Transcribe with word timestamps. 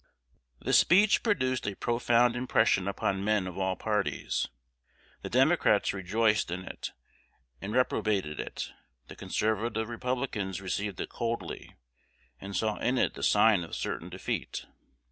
The 0.59 0.73
speech 0.73 1.21
produced 1.21 1.67
a 1.67 1.75
profound 1.75 2.35
impression 2.35 2.87
upon 2.87 3.23
men 3.23 3.45
of 3.45 3.55
all 3.55 3.75
parties: 3.75 4.47
the 5.21 5.29
Democrats 5.29 5.93
rejoiced 5.93 6.49
in 6.49 6.65
it, 6.65 6.89
and 7.61 7.71
reprobated 7.71 8.39
it; 8.39 8.71
the 9.09 9.15
conservative 9.15 9.89
Republicans 9.89 10.59
received 10.59 10.99
it 10.99 11.09
coldly, 11.09 11.75
and 12.39 12.55
saw 12.55 12.77
in 12.77 12.97
it 12.97 13.13
the 13.13 13.21
sign 13.21 13.63
of 13.63 13.75
certain 13.75 14.09
defeat. 14.09 14.65